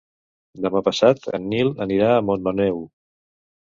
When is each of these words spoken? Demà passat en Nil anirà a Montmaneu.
Demà 0.65 0.81
passat 0.87 1.29
en 1.39 1.45
Nil 1.53 1.71
anirà 1.87 2.09
a 2.15 2.25
Montmaneu. 2.31 2.85